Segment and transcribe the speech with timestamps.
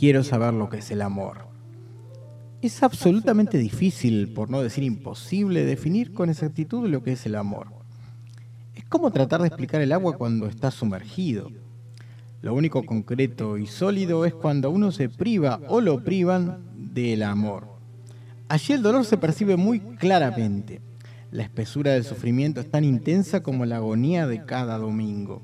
[0.00, 1.44] quiero saber lo que es el amor.
[2.62, 7.66] Es absolutamente difícil, por no decir imposible, definir con exactitud lo que es el amor.
[8.74, 11.50] Es como tratar de explicar el agua cuando está sumergido.
[12.40, 17.68] Lo único concreto y sólido es cuando uno se priva o lo privan del amor.
[18.48, 20.80] Allí el dolor se percibe muy claramente.
[21.30, 25.42] La espesura del sufrimiento es tan intensa como la agonía de cada domingo.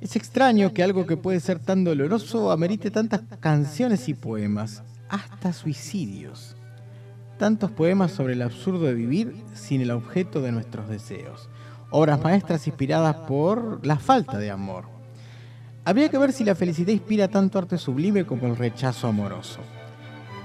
[0.00, 5.52] Es extraño que algo que puede ser tan doloroso amerite tantas canciones y poemas, hasta
[5.52, 6.56] suicidios.
[7.36, 11.48] Tantos poemas sobre el absurdo de vivir sin el objeto de nuestros deseos.
[11.90, 14.84] Obras maestras inspiradas por la falta de amor.
[15.84, 19.60] Habría que ver si la felicidad inspira tanto arte sublime como el rechazo amoroso.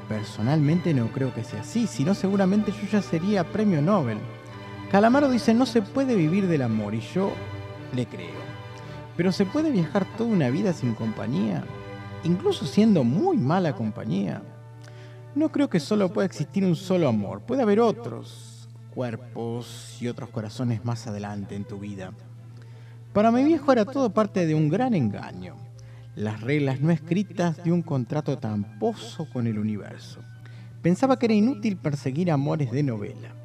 [0.10, 4.18] Personalmente no creo que sea así, sino seguramente yo ya sería premio Nobel.
[4.90, 7.32] Calamaro dice no se puede vivir del amor y yo
[7.96, 8.53] le creo.
[9.16, 11.64] Pero ¿se puede viajar toda una vida sin compañía?
[12.24, 14.42] Incluso siendo muy mala compañía.
[15.36, 17.42] No creo que solo pueda existir un solo amor.
[17.42, 22.12] Puede haber otros cuerpos y otros corazones más adelante en tu vida.
[23.14, 25.56] Para mi viejo era todo parte de un gran engaño.
[26.16, 30.22] Las reglas no escritas de un contrato tramposo con el universo.
[30.82, 33.36] Pensaba que era inútil perseguir amores de novela.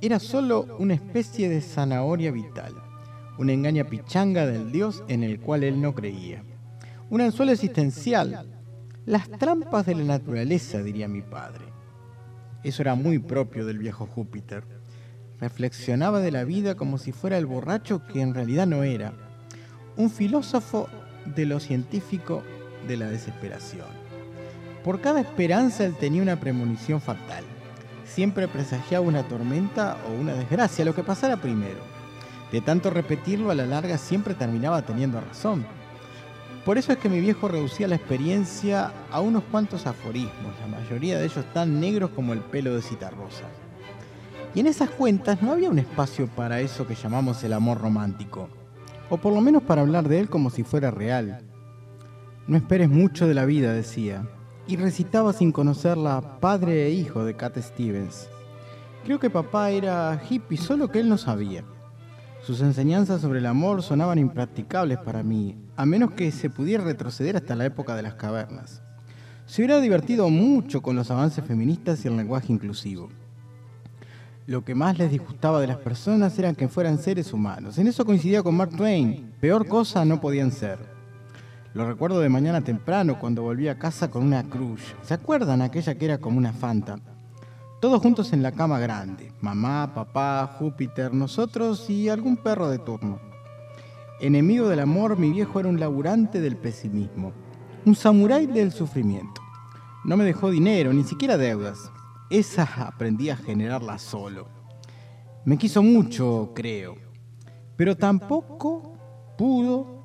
[0.00, 2.87] Era solo una especie de zanahoria vital
[3.38, 6.42] una engaña pichanga del Dios en el cual él no creía.
[7.08, 8.46] Un anzuelo existencial,
[9.06, 11.64] las trampas de la naturaleza, diría mi padre.
[12.64, 14.64] Eso era muy propio del viejo Júpiter.
[15.40, 19.12] Reflexionaba de la vida como si fuera el borracho que en realidad no era,
[19.96, 20.88] un filósofo
[21.24, 22.42] de lo científico
[22.86, 23.86] de la desesperación.
[24.82, 27.44] Por cada esperanza él tenía una premonición fatal.
[28.04, 31.97] Siempre presagiaba una tormenta o una desgracia, lo que pasara primero.
[32.52, 35.66] De tanto repetirlo a la larga siempre terminaba teniendo razón.
[36.64, 41.18] Por eso es que mi viejo reducía la experiencia a unos cuantos aforismos, la mayoría
[41.18, 43.46] de ellos tan negros como el pelo de Citarrosa.
[44.54, 48.48] Y en esas cuentas no había un espacio para eso que llamamos el amor romántico,
[49.10, 51.42] o por lo menos para hablar de él como si fuera real.
[52.46, 54.26] No esperes mucho de la vida, decía,
[54.66, 58.28] y recitaba sin conocerla Padre e Hijo de Cat Stevens.
[59.04, 61.64] Creo que papá era hippie, solo que él no sabía.
[62.48, 67.36] Sus enseñanzas sobre el amor sonaban impracticables para mí, a menos que se pudiera retroceder
[67.36, 68.80] hasta la época de las cavernas.
[69.44, 73.10] Se hubiera divertido mucho con los avances feministas y el lenguaje inclusivo.
[74.46, 77.76] Lo que más les disgustaba de las personas era que fueran seres humanos.
[77.76, 79.30] En eso coincidía con Mark Twain.
[79.42, 80.78] Peor cosa no podían ser.
[81.74, 84.80] Lo recuerdo de mañana temprano cuando volví a casa con una cruz.
[85.02, 86.98] ¿Se acuerdan aquella que era como una fanta?
[87.80, 93.20] Todos juntos en la cama grande, mamá, papá, Júpiter, nosotros y algún perro de turno.
[94.18, 97.32] Enemigo del amor, mi viejo era un laburante del pesimismo,
[97.84, 99.40] un samurái del sufrimiento.
[100.04, 101.92] No me dejó dinero, ni siquiera deudas.
[102.30, 104.48] Esa aprendí a generarla solo.
[105.44, 106.96] Me quiso mucho, creo,
[107.76, 108.98] pero tampoco
[109.38, 110.04] pudo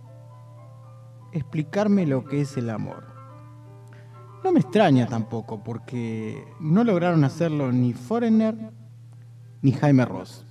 [1.31, 3.03] explicarme lo que es el amor.
[4.43, 8.55] No me extraña tampoco, porque no lograron hacerlo ni Foreigner
[9.61, 10.45] ni Jaime Ross.